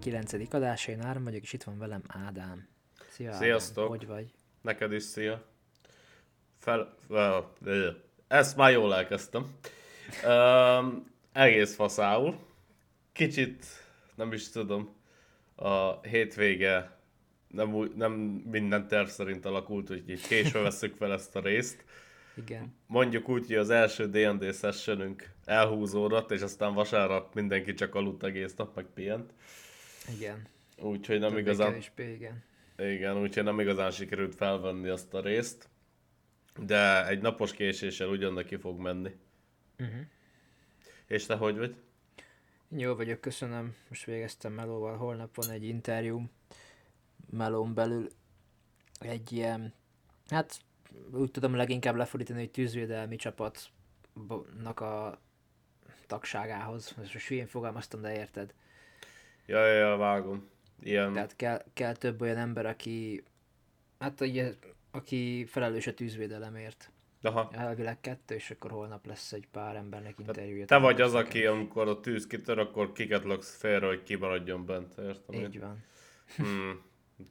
[0.00, 0.54] 49.
[0.54, 2.68] adása, én Áron vagyok, és itt van velem Ádám.
[3.08, 3.84] Szia Sziasztok.
[3.84, 4.34] Ádám, hogy vagy?
[4.60, 5.44] Neked is szia.
[6.58, 6.94] Fel...
[7.08, 7.52] fel
[8.28, 9.56] ezt már jól elkezdtem.
[10.26, 12.38] Um, egész faszául.
[13.12, 13.64] Kicsit,
[14.14, 14.94] nem is tudom,
[15.54, 16.96] a hétvége
[17.48, 18.12] nem, úgy, nem
[18.50, 21.84] minden terv szerint alakult, úgyhogy késve veszük fel ezt a részt.
[22.36, 22.74] Igen.
[22.86, 28.54] Mondjuk úgy, hogy az első D&D sessionünk elhúzódott, és aztán vasárnap mindenki csak aludt egész
[28.54, 29.32] nap, meg pihent.
[30.08, 30.46] Igen.
[30.78, 31.68] Úgyhogy nem Többé igazán...
[31.68, 32.44] kevésbé, igen.
[32.78, 35.68] Igen, úgyhogy nem igazán sikerült felvenni azt a részt.
[36.58, 39.16] De egy napos késéssel ugyan neki fog menni.
[39.78, 40.00] Uh-huh.
[41.06, 41.76] És te hogy vagy?
[42.68, 43.74] Jó vagyok, köszönöm.
[43.88, 46.30] Most végeztem Melóval, holnap van egy interjú
[47.30, 48.08] Melón belül.
[49.00, 49.72] Egy ilyen,
[50.28, 50.60] hát
[51.12, 55.20] úgy tudom leginkább lefordítani, hogy tűzvédelmi csapatnak a
[56.06, 56.94] tagságához.
[56.96, 58.54] Most hülyén fogalmaztam, de érted.
[59.46, 60.48] Ja, ja, ja, vágom.
[60.82, 63.24] Ilyen, Tehát kell, kell több olyan ember, aki,
[63.98, 64.52] hát ugye,
[64.90, 66.90] aki felelős a tűzvédelemért.
[67.22, 67.50] aha.
[67.52, 70.64] Elvileg kettő, és akkor holnap lesz egy pár embernek interjúja.
[70.66, 74.98] Te vagy az, aki amikor a tűz kitör, akkor kiket laksz félre, hogy kimaradjon bent,
[74.98, 75.40] értem?
[75.40, 75.84] Így van.
[76.36, 76.82] Hmm.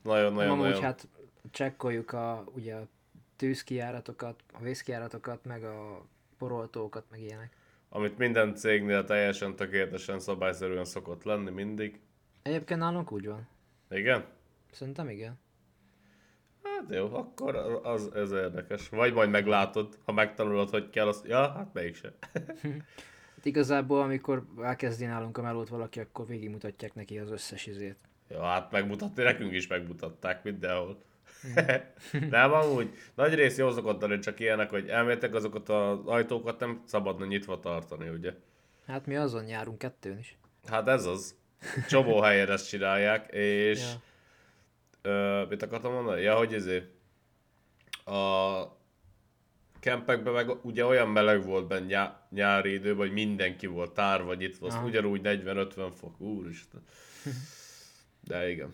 [0.03, 0.81] Nagyon, nagyon, Amúgy nagyon.
[0.81, 1.08] hát
[1.52, 2.88] csekkoljuk a, ugye a
[3.36, 6.06] tűzkijáratokat, a vészkijáratokat, meg a
[6.38, 7.56] poroltókat, meg ilyenek.
[7.94, 12.00] Amit minden cégnél teljesen tökéletesen szabályszerűen szokott lenni mindig.
[12.42, 13.47] Egyébként nálunk úgy van.
[13.89, 14.25] Igen?
[14.72, 15.39] Szerintem igen.
[16.64, 18.89] Hát jó, akkor az, ez érdekes.
[18.89, 21.28] Vagy majd meglátod, ha megtanulod, hogy kell, azt...
[21.28, 22.14] Ja, hát mégse.
[23.36, 27.97] Hát igazából, amikor elkezdi nálunk a melót valaki, akkor végigmutatják neki az összes izét.
[28.30, 31.02] Ja, hát megmutatni, nekünk is megmutatták mindenhol.
[32.30, 36.81] Nem, amúgy nagy rész jó szokott lenni, csak ilyenek, hogy elmétek azokat az ajtókat nem
[36.86, 38.33] szabadna nyitva tartani, ugye?
[38.88, 40.38] Hát mi azon járunk kettőn is.
[40.68, 41.35] Hát ez az.
[41.90, 44.01] Csomó helyen ezt csinálják, és Ja.
[45.12, 46.22] Ö, mit akartam mondani?
[46.22, 46.90] Ja, hogy ezért
[48.06, 48.62] a
[49.79, 54.67] kempekben meg ugye olyan meleg volt benne nyá- nyári időben, hogy mindenki volt tárva nyitva,
[54.67, 56.84] azt ugyanúgy 40-50 fok, úristen.
[58.28, 58.73] De igen.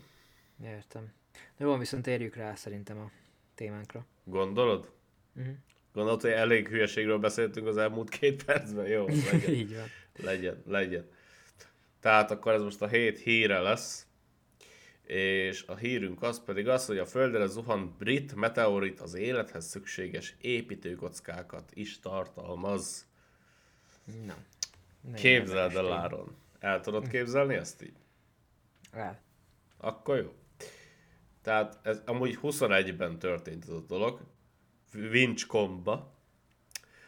[0.64, 1.14] Értem.
[1.58, 3.12] De jó, viszont térjük rá szerintem a
[3.56, 4.06] témánkra.
[4.24, 4.92] Gondolod?
[5.36, 5.54] Uh-huh.
[5.94, 8.88] Gondolod, hogy elég hülyeségről beszéltünk az elmúlt két percben?
[8.88, 9.86] Jó, legyen, Így van.
[10.16, 11.10] legyen, legyen.
[12.00, 14.08] Tehát akkor ez most a hét híre lesz.
[15.04, 20.36] És a hírünk az pedig az, hogy a Földre zuhant brit meteorit az élethez szükséges
[20.42, 23.06] építőkockákat is tartalmaz.
[24.26, 24.36] Na.
[25.16, 25.94] Képzeld el.
[25.94, 26.36] Áron.
[26.60, 27.96] El tudod képzelni ezt így?
[28.92, 29.22] El.
[29.78, 30.34] Akkor jó.
[31.48, 34.20] Tehát ez amúgy 21-ben történt ez a dolog.
[34.94, 36.12] Winchcombe-ba.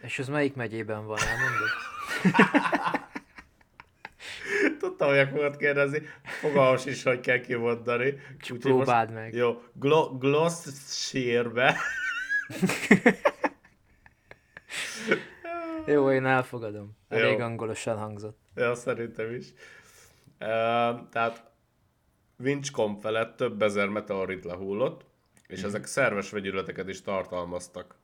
[0.02, 1.70] És az melyik megyében van, elmondod?
[4.80, 6.02] Tudtam, hogy fogod kérdezni.
[6.24, 8.10] Fogalmas is, hogy kell kimondani.
[8.40, 9.34] Csak most- próbáld meg.
[9.34, 11.76] Jó, Glo- Gloucesterbe.
[15.86, 16.98] Jó, én elfogadom.
[17.10, 17.44] Elég Jó.
[17.46, 18.38] angolosan hangzott.
[18.56, 19.48] ja, szerintem is.
[20.40, 21.49] Uh, tehát
[22.40, 25.06] Winchcombe felett több ezer meteorit lehullott,
[25.48, 27.96] és ezek szerves vegyületeket is tartalmaztak.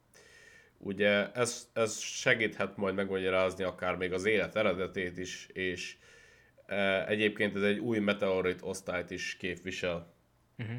[0.78, 5.98] Ugye ez, ez segíthet majd megmagyarázni akár még az élet eredetét is, és
[6.68, 10.14] uh, egyébként ez egy új meteorit osztályt is képvisel.
[10.58, 10.78] Uh-huh.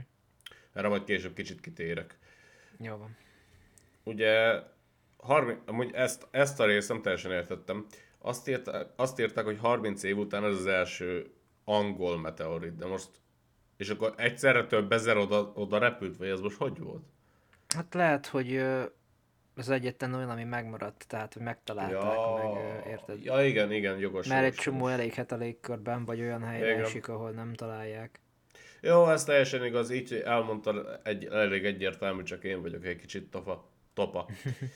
[0.72, 2.18] Erre majd később kicsit kitérek.
[2.78, 3.16] Jó van.
[4.02, 4.62] Ugye,
[5.16, 7.86] 30, amúgy ezt, ezt a részt nem teljesen értettem.
[8.18, 11.30] Azt, írta, azt írták, hogy 30 év után ez az első
[11.64, 13.08] angol meteorit, de most...
[13.76, 17.04] És akkor egyszerre több ezer oda, oda repült, vagy ez most hogy volt?
[17.68, 18.64] Hát lehet, hogy
[19.54, 23.24] az egyetlen olyan, ami megmaradt, tehát hogy megtalálták, meg ö, érted?
[23.24, 24.26] ja, igen, igen, jogos.
[24.26, 24.92] Mert egy jogos, csomó jogos.
[24.92, 26.84] elég hetalégkörben, vagy olyan helyre Igen.
[26.84, 28.20] esik, ahol nem találják.
[28.80, 33.68] Jó, ez teljesen igaz, így elmondta egy, elég egyértelmű, csak én vagyok egy kicsit tofa.
[33.94, 34.28] topa.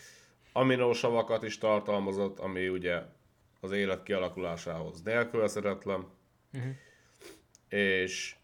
[0.53, 3.03] Aminósavakat is tartalmazott, ami ugye
[3.61, 6.07] az élet kialakulásához nélkülözhetetlen.
[6.53, 6.71] Uh-huh.
[7.69, 8.37] és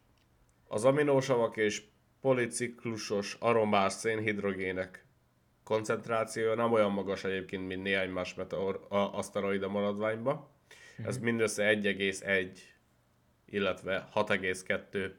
[0.68, 1.82] az aminósavak és
[2.20, 5.06] policiklusos aromás szénhidrogének
[5.66, 10.48] koncentrációja nem olyan magas egyébként, mint néhány más meteor, a, aszteroida maradványban.
[11.04, 12.58] Ez mindössze 1,1,
[13.46, 15.10] illetve 6,2.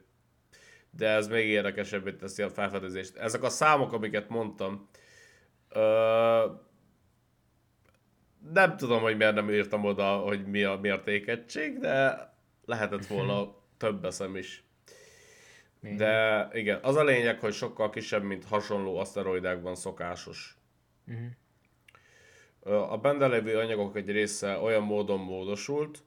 [0.89, 3.15] De ez még érdekesebbé teszi a felfedezést.
[3.15, 4.89] Ezek a számok, amiket mondtam,
[5.69, 6.45] ö,
[8.53, 12.29] nem tudom, hogy miért nem írtam oda, hogy mi a mértékegység, de
[12.65, 14.66] lehetett volna több eszem is.
[15.81, 20.57] De igen, az a lényeg, hogy sokkal kisebb, mint hasonló aszteroidákban szokásos.
[21.07, 22.91] Uh-huh.
[22.91, 26.03] A benne lévő anyagok egy része olyan módon módosult,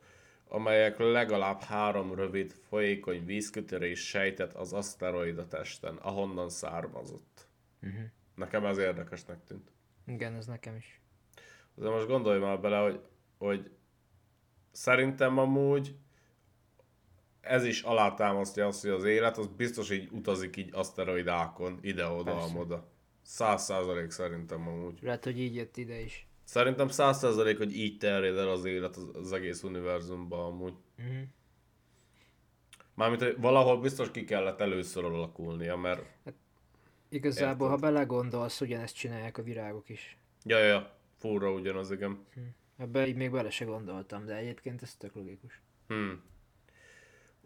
[0.49, 7.49] amelyek legalább három rövid, folyékony vízkütörés sejtett az aszteroida testen, ahonnan származott.
[7.83, 8.03] Uh-huh.
[8.35, 9.73] Nekem ez érdekesnek tűnt.
[10.07, 11.01] Igen, ez nekem is.
[11.75, 13.01] De most gondolj már bele, hogy,
[13.39, 13.71] hogy
[14.71, 15.95] szerintem amúgy
[17.41, 22.89] ez is alátámasztja azt, hogy az élet az biztos így utazik így aszteroidákon, ide-oda, amoda.
[23.23, 24.99] Száz százalék szerintem amúgy.
[25.03, 26.27] Lehet, hogy így jött ide is.
[26.45, 30.75] Szerintem száz százalék, hogy így terjed el az élet az, az egész univerzumban amúgy.
[30.99, 31.23] Uh-huh.
[32.95, 36.03] Mármint, hogy valahol biztos ki kellett először alakulnia, mert...
[36.25, 36.35] Hát,
[37.09, 37.85] igazából, érted?
[37.85, 40.19] ha belegondolsz, ugyanezt csinálják a virágok is.
[40.45, 40.99] Ja, ja, ja.
[41.19, 42.25] Furra ugyanaz, igen.
[42.35, 42.41] Hm.
[42.77, 45.61] Ebbe így még bele se gondoltam, de egyébként ez tök logikus.
[45.87, 46.23] Hmm.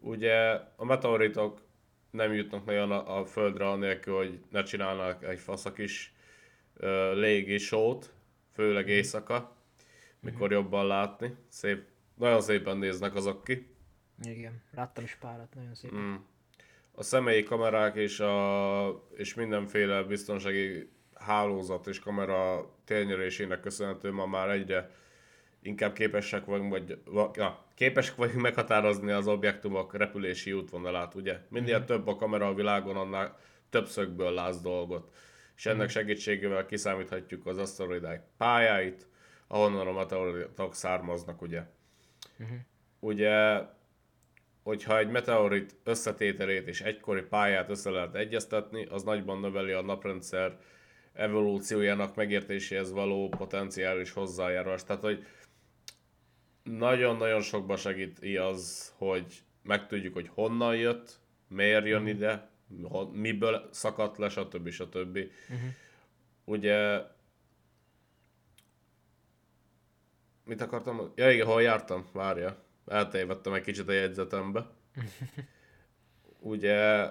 [0.05, 1.61] Ugye a meteoritok
[2.11, 6.15] nem jutnak nagyon a, a Földre anélkül, hogy ne csinálnak egy faszak is
[6.77, 8.13] uh, légi sót,
[8.53, 8.93] főleg mhm.
[8.93, 9.57] éjszaka,
[10.21, 10.53] mikor mm.
[10.53, 11.35] jobban látni.
[11.49, 11.85] Szép,
[12.15, 13.67] nagyon szépen néznek azok ki.
[14.23, 15.99] Igen, láttam is párat, nagyon szépen.
[15.99, 16.15] Mm.
[16.93, 24.51] A személyi kamerák és, a, és mindenféle biztonsági hálózat és kamera térnyerésének köszönhető ma már
[24.51, 24.91] egyre
[25.65, 26.99] inkább képesek vagyunk, vagy,
[27.35, 31.39] ja, képesek vagyunk meghatározni az objektumok repülési útvonalát, ugye?
[31.49, 31.85] Minél mm.
[31.85, 33.39] több a kamera a világon, annál
[33.71, 35.13] több szögből látsz dolgot.
[35.57, 35.91] És ennek mm.
[35.91, 39.07] segítségével kiszámíthatjuk az aszteroidák pályáit,
[39.47, 41.63] ahonnan a meteoritok származnak, ugye?
[42.43, 42.57] Mm-hmm.
[43.01, 43.61] Ugye,
[44.63, 50.59] hogyha egy meteorit összetételét és egykori pályát össze lehet egyeztetni, az nagyban növeli a naprendszer
[51.13, 54.85] evolúciójának megértéséhez való potenciális hozzájárulás.
[54.85, 55.27] Tehát, hogy
[56.65, 61.19] nagyon-nagyon sokba segíti az, hogy megtudjuk, hogy honnan jött,
[61.49, 62.51] miért jön ide,
[63.13, 64.71] miből szakadt le, stb.
[64.71, 65.17] stb.
[65.17, 65.69] Uh-huh.
[66.45, 67.03] Ugye
[70.45, 71.13] mit akartam?
[71.15, 72.07] Ja igen, hol jártam?
[72.13, 72.63] Várja.
[72.87, 74.67] Eltévedtem egy kicsit a jegyzetembe.
[76.39, 77.09] Ugye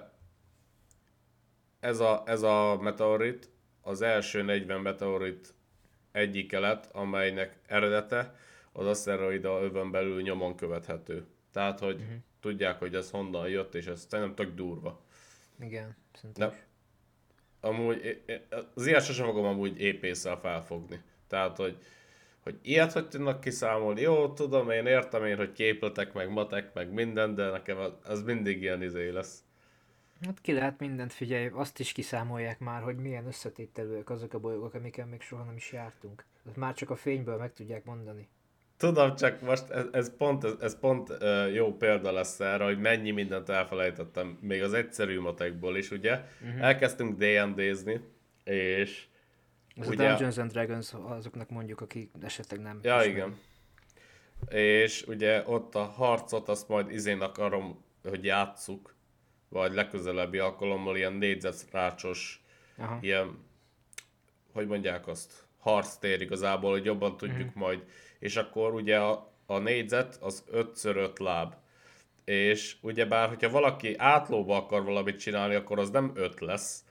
[1.80, 3.50] ez a, ez a meteorit
[3.80, 5.54] az első 40 meteorit
[6.12, 8.34] egyike lett, amelynek eredete
[8.76, 11.26] az aszteroida övön belül nyomon követhető.
[11.52, 12.16] Tehát, hogy uh-huh.
[12.40, 15.00] tudják, hogy ez honnan jött, és ez szerintem tök durva.
[15.60, 16.66] Igen, szerintem De,
[17.60, 18.22] amúgy,
[18.74, 21.00] az ilyet sosem fogom amúgy épésszel felfogni.
[21.26, 21.76] Tehát, hogy,
[22.40, 26.92] hogy ilyet hogy tudnak kiszámolni, jó, tudom, én értem én, hogy képletek, meg matek, meg
[26.92, 29.44] minden, de nekem az mindig ilyen izé lesz.
[30.24, 34.74] Hát ki lehet mindent figyelj, azt is kiszámolják már, hogy milyen összetételőek azok a bolygók,
[34.74, 36.24] amiken még soha nem is jártunk.
[36.56, 38.28] Már csak a fényből meg tudják mondani.
[38.84, 42.78] Tudom, csak most ez, ez pont, ez, ez pont uh, jó példa lesz erre, hogy
[42.78, 46.20] mennyi mindent elfelejtettem, még az egyszerű matekból is, ugye?
[46.42, 46.62] Uh-huh.
[46.62, 48.00] Elkezdtünk D&D-zni,
[48.44, 49.06] és...
[49.76, 52.80] Ez ugye, a Dungeons and Dragons azoknak mondjuk, akik esetleg nem...
[52.82, 53.08] Ja, ismer.
[53.08, 53.38] igen.
[54.48, 58.94] És ugye ott a harcot, azt majd izén akarom, hogy játsszuk,
[59.48, 62.44] vagy legközelebbi alkalommal ilyen négyzetrácsos,
[62.76, 62.98] Aha.
[63.00, 63.38] ilyen,
[64.52, 67.62] hogy mondják azt, harctér igazából, hogy jobban tudjuk uh-huh.
[67.62, 67.84] majd
[68.24, 71.54] és akkor ugye a, a négyzet az 5x5 láb.
[72.24, 76.84] És ugyebár, hogyha valaki átlóba akar valamit csinálni, akkor az nem 5 lesz.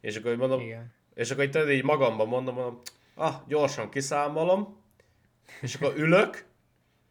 [0.00, 0.94] És akkor mondom, Igen.
[1.14, 2.80] és akkor így, így magamban mondom, mondom,
[3.14, 4.82] ah, gyorsan kiszámolom,
[5.60, 6.44] és akkor ülök,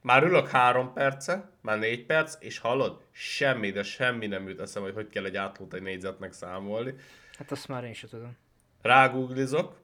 [0.02, 4.84] már ülök három perce, már négy perc, és hallod, semmi, de semmi nem jut eszem,
[4.84, 6.94] hogy hogy kell egy átlót egy négyzetnek számolni.
[7.38, 8.38] Hát azt már én sem tudom.
[8.82, 9.78] Rágooglizok,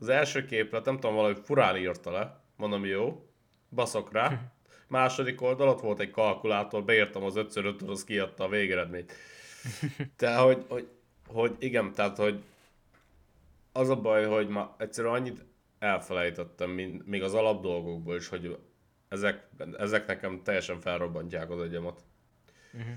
[0.00, 3.27] az első képlet, nem tudom, valahogy furán írta le, mondom jó,
[3.70, 4.40] baszok rá.
[4.86, 9.12] Második oldal, ott volt egy kalkulátor, beírtam az 5 5 az kiadta a végeredményt.
[10.16, 10.88] Tehát, hogy, hogy,
[11.26, 12.42] hogy igen, tehát, hogy
[13.72, 15.44] az a baj, hogy ma egyszerűen annyit
[15.78, 18.58] elfelejtettem, mint, még az alapdolgokból is, hogy
[19.08, 19.48] ezek,
[19.78, 22.04] ezek nekem teljesen felrobbantják az agyamat.
[22.72, 22.92] Uh-huh.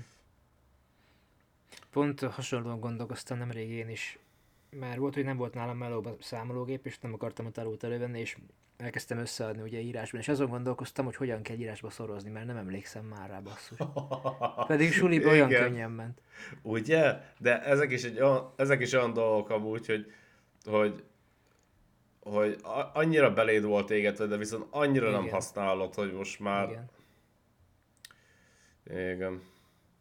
[1.90, 4.18] Pont hasonlóan gondolkoztam nemrég én is.
[4.70, 8.36] Mert volt, hogy nem volt nálam melóban számológép, és nem akartam a tanult elővenni, és
[8.82, 13.04] elkezdtem összeadni ugye írásban, és azon gondolkoztam, hogy hogyan kell írásba szorozni, mert nem emlékszem
[13.04, 13.78] már rá basszus.
[14.66, 16.20] Pedig suliban olyan könnyen ment.
[16.62, 17.20] Ugye?
[17.38, 20.12] De ezek is, egy olyan, ezek is olyan dolgok amúgy, hogy,
[20.64, 21.04] hogy
[22.22, 22.58] hogy
[22.92, 25.20] annyira beléd volt égetve, de viszont annyira Igen.
[25.20, 26.68] nem használod, hogy most már...
[26.68, 26.90] Igen.
[29.14, 29.42] Igen.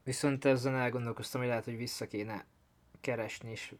[0.03, 2.45] Viszont ezzel elgondolkoztam, hogy lehet, hogy vissza kéne
[3.01, 3.73] keresni és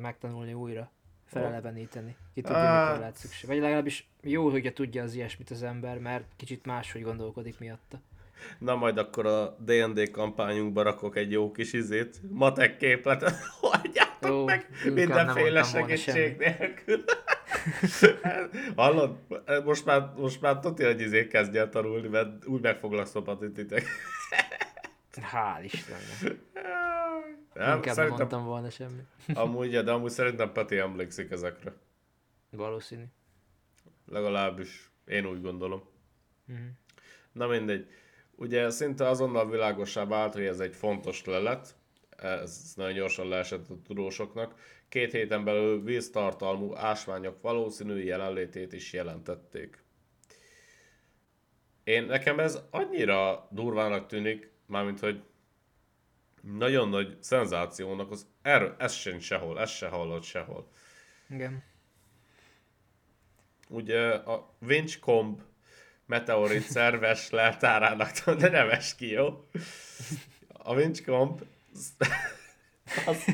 [0.00, 0.90] megtanulni újra
[1.26, 2.16] feleleveníteni.
[2.34, 3.48] Ki tudja, mikor lehet szükség.
[3.48, 8.00] Vagy legalábbis jó, hogyha tudja az ilyesmit az ember, mert kicsit máshogy gondolkodik miatta.
[8.58, 14.44] Na majd akkor a D&D kampányunkba rakok egy jó kis izét, matek képletet, hagyjátok Ó,
[14.44, 17.04] meg mindenféle segítség nélkül.
[18.76, 19.16] Hallod?
[19.64, 23.52] Most már, most már tudja, hogy izé kezdj el tanulni, mert úgy meg foglak szopatni
[23.52, 23.84] titek.
[25.32, 26.36] Hál' Istennek.
[27.54, 29.06] Nem, Inkább nem mondtam volna semmit.
[29.34, 31.72] amúgy, de amúgy szerintem Peti emlékszik ezekre.
[32.50, 33.04] Valószínű.
[34.06, 35.82] Legalábbis én úgy gondolom.
[36.44, 36.62] Mhm.
[37.32, 37.88] Na mindegy.
[38.36, 41.74] Ugye szinte azonnal világosá vált, hogy ez egy fontos lelet,
[42.16, 44.54] ez nagyon gyorsan leesett a tudósoknak.
[44.88, 49.82] Két héten belül víztartalmú ásványok valószínű jelenlétét is jelentették.
[51.84, 55.22] Én nekem ez annyira durvának tűnik, mármint hogy
[56.52, 60.68] nagyon nagy szenzációnak, az erről, ez sincs sehol, ez se hallott sehol.
[61.30, 61.62] Igen.
[63.68, 65.40] Ugye a Winchcomb
[66.06, 69.48] meteorit szerves leltárának, de nem es ki, jó?
[70.48, 71.40] A Winchcomb
[73.06, 73.24] az...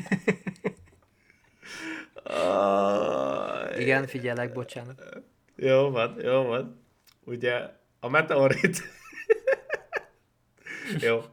[3.77, 5.23] Igen, figyelek, bocsánat.
[5.55, 6.85] Jó van, jó van.
[7.23, 8.81] Ugye a meteorit...
[11.07, 11.23] jó.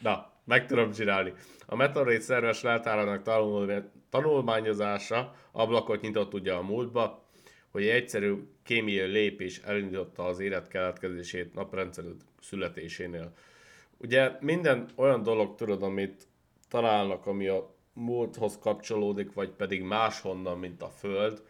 [0.00, 1.32] Na, meg tudom csinálni.
[1.66, 7.26] A meteorit szerves leltárának tanul- tanulmányozása ablakot nyitott ugye a múltba,
[7.70, 12.08] hogy egy egyszerű kémiai lépés elindította az élet keletkezését naprendszerű
[12.40, 13.32] születésénél.
[13.96, 16.26] Ugye minden olyan dolog, tudod, amit
[16.68, 21.42] találnak, ami a múlthoz kapcsolódik, vagy pedig máshonnan, mint a Föld,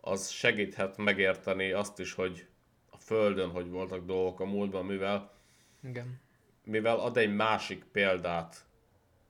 [0.00, 2.46] az segíthet megérteni azt is, hogy
[2.90, 5.32] a Földön hogy voltak dolgok a múltban, mivel,
[5.82, 6.20] Igen.
[6.70, 8.64] Mivel ad egy másik példát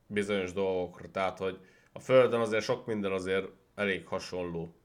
[0.07, 1.11] bizonyos dolgokra.
[1.11, 1.59] Tehát, hogy
[1.91, 4.75] a Földön azért sok minden azért elég hasonló.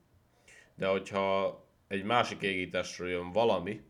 [0.74, 3.80] De hogyha egy másik égítésről jön valami,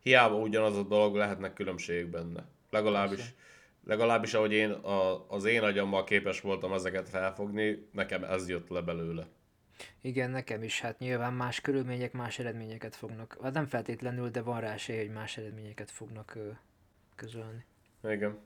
[0.00, 2.44] hiába ugyanaz a dolog, lehetnek különbségek benne.
[2.70, 3.34] Legalábbis,
[3.86, 8.80] legalábbis ahogy én a, az én agyammal képes voltam ezeket felfogni, nekem ez jött le
[8.80, 9.26] belőle.
[10.00, 10.80] Igen, nekem is.
[10.80, 13.38] Hát nyilván más körülmények más eredményeket fognak.
[13.42, 16.38] Hát nem feltétlenül, de van rá esély, hogy más eredményeket fognak
[17.16, 17.64] közölni.
[18.02, 18.38] Igen.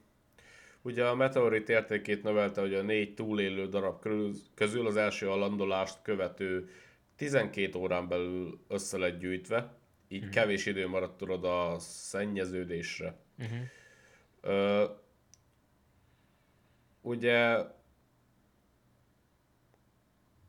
[0.83, 4.07] Ugye a meteorit értékét növelte, hogy a négy túlélő darab
[4.55, 6.71] közül az első a landolást követő
[7.17, 9.75] 12 órán belül össze lett gyűjtve,
[10.09, 13.17] így kevés idő maradt tudod a szennyeződésre.
[13.39, 13.59] Uh-huh.
[14.41, 14.85] Ö,
[17.01, 17.65] ugye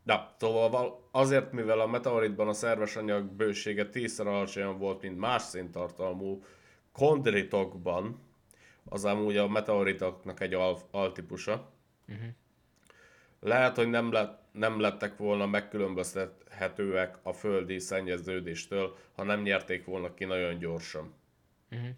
[0.04, 5.18] Na, szóval val- azért, mivel a meteoritban a szerves anyag bősége tízszer alacsonyabb volt, mint
[5.18, 6.44] más széntartalmú
[6.92, 8.20] kondritokban,
[8.86, 11.72] az amúgy a meteoritoknak egy al- altípusa.
[12.08, 12.28] Uh-huh.
[13.40, 20.14] Lehet, hogy nem, lett, nem lettek volna megkülönböztethetőek a földi szennyeződéstől, ha nem nyerték volna
[20.14, 21.14] ki nagyon gyorsan.
[21.72, 21.90] Uh-huh.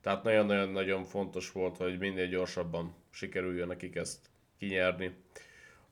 [0.00, 5.14] Tehát nagyon-nagyon-nagyon fontos volt, hogy minél gyorsabban sikerüljön nekik ezt kinyerni.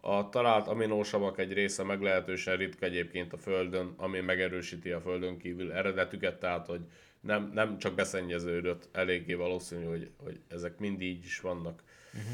[0.00, 5.72] A talált aminósavak egy része meglehetősen ritka egyébként a Földön, ami megerősíti a Földön kívül
[5.72, 6.80] eredetüket, tehát hogy
[7.20, 11.82] nem, nem csak beszennyeződött, eléggé valószínű, hogy, hogy ezek mind így is vannak.
[12.14, 12.32] Uh-huh.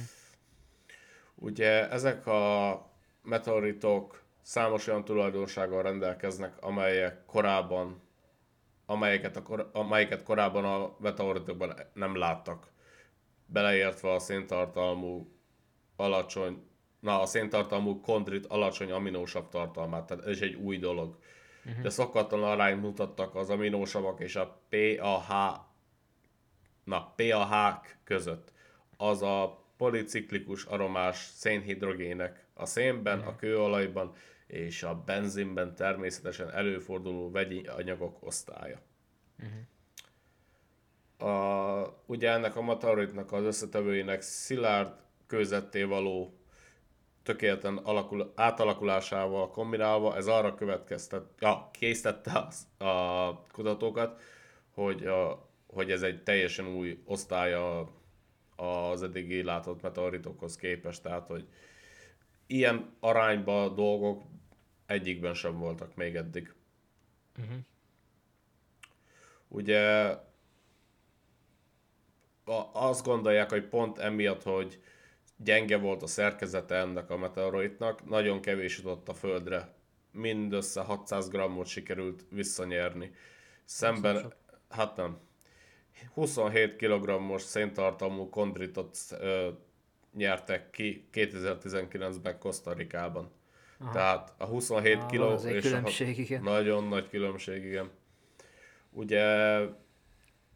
[1.35, 2.91] Ugye ezek a
[3.23, 8.05] meteoritok számos olyan tulajdonsággal rendelkeznek, amelyek korábban
[8.87, 12.71] amelyeket, a kor, amelyeket korábban a meteoritokban nem láttak.
[13.47, 15.33] Beleértve a széntartalmú
[15.97, 16.63] alacsony,
[17.01, 21.19] na a széntartalmú kondrit alacsony aminósav tartalmát, tehát ez is egy új dolog.
[21.67, 21.83] Uh-huh.
[21.83, 25.29] De szokatlan arányt mutattak az aminósavak és a PAH
[26.85, 28.53] na, PAH között.
[28.97, 34.13] Az a policiklikus aromás szénhidrogének a szénben, a kőolajban
[34.47, 38.81] és a benzinben természetesen előforduló vegyi anyagok osztálya.
[41.19, 44.93] A, ugye ennek a meteoritnak az összetevőinek szilárd
[45.27, 46.39] kőzetté való
[47.27, 54.21] tökéletlen alakul, átalakulásával kombinálva, ez arra következtet, ja, késztette a, a kutatókat,
[54.71, 57.91] hogy, a, hogy ez egy teljesen új osztálya
[58.57, 61.49] az eddigi látott meteoritokhoz képest, tehát hogy
[62.47, 64.23] ilyen arányban dolgok
[64.87, 66.55] egyikben sem voltak még eddig.
[67.39, 67.57] Uh-huh.
[69.49, 69.81] Ugye
[72.45, 74.81] a- azt gondolják, hogy pont emiatt, hogy
[75.37, 79.75] gyenge volt a szerkezete ennek a meteoroidnak, nagyon kevés jutott a Földre.
[80.11, 83.11] Mindössze 600 grammot sikerült visszanyerni.
[83.65, 84.35] Szemben,
[84.69, 85.19] hát nem,
[86.15, 89.49] 27 kg-os széntartalmú kondritot ö,
[90.17, 93.31] nyertek ki 2019-ben Kosztarikában.
[93.79, 93.93] Aha.
[93.93, 96.43] Tehát a 27 Ah, kg van azért és a különbség, hat- igen.
[96.43, 97.91] Nagyon nagy különbség, igen.
[98.91, 99.59] Ugye,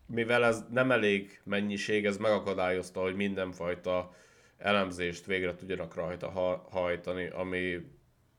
[0.07, 4.15] mivel ez nem elég mennyiség, ez megakadályozta, hogy mindenfajta
[4.61, 7.81] elemzést végre tudjanak rajta ha- hajtani, ami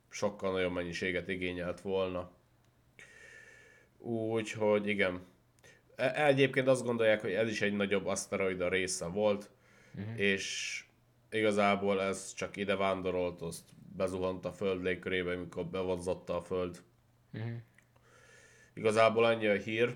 [0.10, 2.32] sokkal nagyobb mennyiséget igényelt volna.
[3.98, 5.22] Úgyhogy igen.
[5.96, 9.50] E- Egyébként azt gondolják, hogy ez is egy nagyobb aszteroida része volt,
[9.96, 10.20] uh-huh.
[10.20, 10.84] és
[11.32, 13.64] igazából ez csak ide vándorolt, azt
[13.96, 16.82] bezuhant a Föld légkörébe, amikor bevonzotta a Föld.
[17.34, 17.52] Uh-huh.
[18.74, 19.96] Igazából ennyi a hír.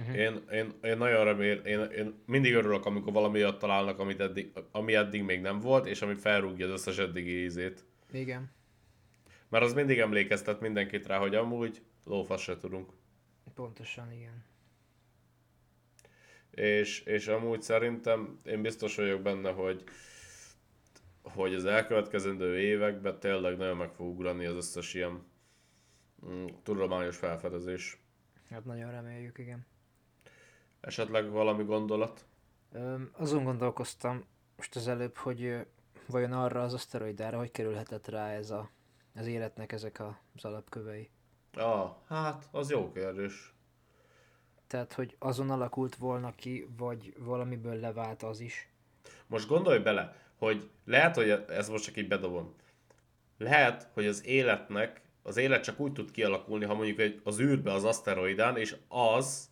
[0.00, 0.18] Uh-huh.
[0.18, 4.52] Én, én, én nagyon remél, én, én mindig örülök, amikor valami olyat találnak, amit eddig,
[4.70, 7.84] ami eddig még nem volt, és ami felrúgja az összes eddigi ízét.
[8.12, 8.50] Igen.
[9.48, 12.90] Mert az mindig emlékeztet mindenkit rá, hogy amúgy lófasz se tudunk.
[13.54, 14.44] Pontosan, igen.
[16.50, 19.84] És, és amúgy szerintem én biztos vagyok benne, hogy
[21.22, 25.22] hogy az elkövetkezendő években tényleg nagyon meg fog ugrani az összes ilyen
[26.26, 27.98] mm, tudományos felfedezés.
[28.50, 29.66] Hát nagyon reméljük, igen.
[30.80, 32.24] Esetleg valami gondolat?
[33.12, 34.24] Azon gondolkoztam
[34.56, 35.66] most az előbb, hogy
[36.06, 38.70] vajon arra az aszteroidára hogy kerülhetett rá ez a,
[39.14, 40.00] az életnek ezek
[40.34, 41.10] az alapkövei.
[41.52, 43.54] Ah, hát az jó kérdés.
[44.66, 48.68] Tehát, hogy azon alakult volna ki, vagy valamiből levált az is.
[49.26, 52.54] Most gondolj bele, hogy lehet, hogy ez most csak így bedobom.
[53.38, 57.72] Lehet, hogy az életnek, az élet csak úgy tud kialakulni, ha mondjuk egy, az űrbe
[57.72, 59.49] az aszteroidán, és az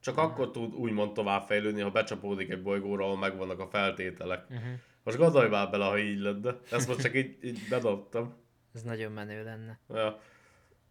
[0.00, 0.30] csak uh-huh.
[0.32, 4.50] akkor tud úgymond továbbfejlődni, ha becsapódik egy bolygóra, ahol megvannak a feltételek.
[4.50, 4.72] Uh-huh.
[5.02, 6.58] Most gondolj már bele, ha így lenne.
[6.70, 8.34] Ezt most csak így, így bedobtam.
[8.74, 9.78] Ez nagyon menő lenne.
[9.88, 10.20] Ja.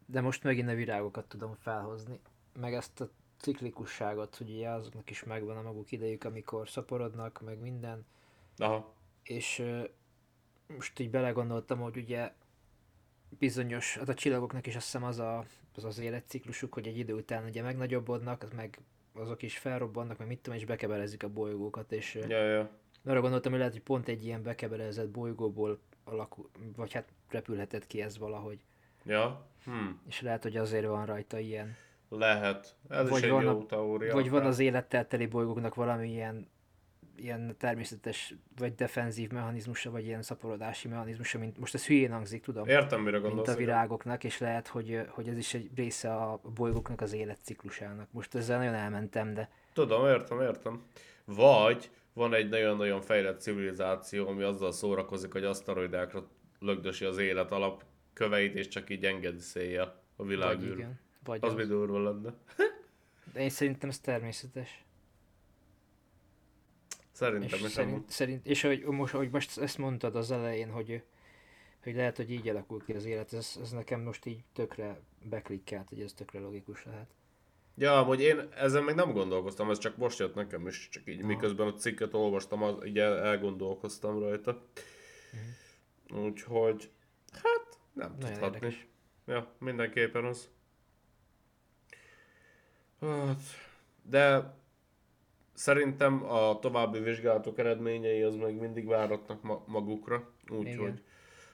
[0.05, 2.19] De most megint a virágokat tudom felhozni.
[2.59, 7.59] Meg ezt a ciklikusságot, hogy ugye azoknak is megvan a maguk idejük, amikor szaporodnak, meg
[7.59, 8.05] minden.
[8.57, 8.93] Aha.
[9.23, 9.63] És
[10.67, 12.31] most így belegondoltam, hogy ugye
[13.29, 15.45] bizonyos, hát a csillagoknak is azt hiszem az a,
[15.75, 18.79] az, az életciklusuk, hogy egy idő után ugye megnagyobbodnak, az meg
[19.19, 22.69] azok is felrobbannak, meg mit tudom, és bekebelezik a bolygókat, és Ja, ja.
[23.05, 28.01] arra gondoltam, hogy lehet, hogy pont egy ilyen bekebelezett bolygóból alakul, vagy hát repülhetett ki
[28.01, 28.59] ez valahogy.
[29.05, 29.45] Ja.
[29.63, 29.71] Hm.
[30.07, 31.75] És lehet, hogy azért van rajta ilyen.
[32.09, 32.75] Lehet.
[32.89, 34.13] Ez Vagy is egy van jó a- teória.
[34.13, 36.09] Vagy van az élettel teli bolygóknak valami
[37.17, 42.67] ilyen, természetes, vagy defenzív mechanizmusa, vagy ilyen szaporodási mechanizmusa, mint most ez hülyén hangzik, tudom,
[42.67, 43.47] Értem, mire mint gondolsz.
[43.47, 43.65] a igen.
[43.65, 48.11] virágoknak, és lehet, hogy, hogy ez is egy része a bolygóknak az életciklusának.
[48.11, 50.83] Most ezzel nagyon elmentem, de Tudom, értem, értem.
[51.25, 56.27] Vagy van egy nagyon-nagyon fejlett civilizáció, ami azzal szórakozik, hogy aszteroidákra
[56.59, 60.77] lögdösi az élet alapköveit, és csak így engedi szélje a vagy világűr.
[60.77, 61.55] igen, vagy Az az.
[61.55, 62.33] mi durva lenne.
[63.33, 64.85] De én szerintem ez természetes.
[67.17, 71.03] Szerintem És, szerint, szerint, és ahogy most, ahogy most ezt mondtad az elején, hogy,
[71.83, 75.89] hogy lehet, hogy így alakul ki az élet, ez, ez nekem most így tökre beklikkelt,
[75.89, 77.09] hogy ez tökre logikus lehet.
[77.75, 81.19] Ja, hogy én ezen még nem gondolkoztam, ez csak most jött nekem is, csak így
[81.19, 81.27] Aha.
[81.27, 84.65] miközben a cikket olvastam, az, így el, elgondolkoztam rajta.
[86.09, 86.89] Úgyhogy,
[87.31, 88.15] hát nem.
[88.19, 88.55] Nagyon tudhatni.
[88.55, 88.87] érdekes.
[89.25, 90.49] Ja, mindenképpen az.
[93.01, 93.41] Hát,
[94.01, 94.55] de
[95.57, 101.01] szerintem a további vizsgálatok eredményei az még mindig váratnak ma- magukra, úgyhogy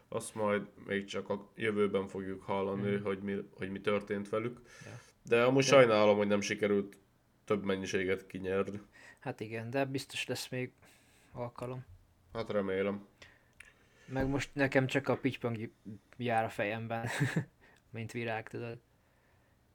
[0.08, 4.62] azt majd még csak a jövőben fogjuk hallani, hogy, mi, hogy mi történt velük.
[4.86, 5.00] Ja.
[5.26, 6.98] De amúgy De- sajnálom, hogy nem sikerült
[7.46, 8.82] több mennyiséget kinyerni.
[9.20, 10.72] Hát igen, de biztos lesz még
[11.32, 11.86] alkalom.
[12.34, 13.08] Hát remélem.
[14.06, 15.70] Meg most nekem csak a pitypong
[16.18, 17.08] jár a fejemben,
[17.94, 18.78] mint virág, tudod.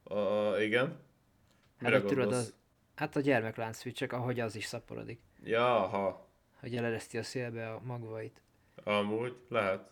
[0.05, 0.87] Uh, igen?
[0.87, 2.58] Hát, Mire tudod, az,
[2.99, 5.21] hát a gyermekláncfű, csak ahogy az is szaporodik.
[5.43, 6.27] Ja, ha.
[6.61, 8.43] Hogy elereszti a szélbe a magvait.
[8.85, 9.91] Amúgy lehet.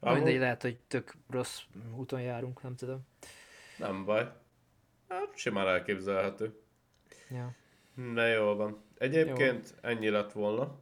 [0.00, 1.60] Mindegy, Amúgy lehet, hogy tök rossz
[1.96, 3.00] úton járunk, nem tudom.
[3.78, 4.32] nem baj.
[5.08, 6.60] Hát simán elképzelhető.
[7.30, 7.54] Ja.
[7.94, 8.82] Na jól van.
[8.98, 10.78] Egyébként ennyi lett volna.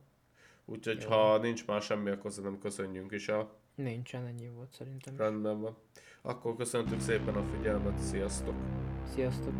[0.65, 1.09] Úgyhogy Jó.
[1.09, 3.51] ha nincs már semmi, akkor szerintem köszönjünk is el.
[3.75, 5.17] Nincsen, ennyi volt szerintem.
[5.17, 5.77] Rendben van.
[6.23, 8.55] Akkor köszöntük szépen a figyelmet, sziasztok!
[9.15, 9.53] Sziasztok!